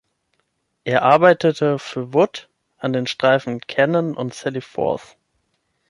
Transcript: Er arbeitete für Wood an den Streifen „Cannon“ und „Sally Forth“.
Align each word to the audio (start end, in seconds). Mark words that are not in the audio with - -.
Er 0.83 1.03
arbeitete 1.03 1.77
für 1.77 2.11
Wood 2.15 2.49
an 2.79 2.91
den 2.91 3.05
Streifen 3.05 3.61
„Cannon“ 3.67 4.15
und 4.15 4.33
„Sally 4.33 4.61
Forth“. 4.61 5.15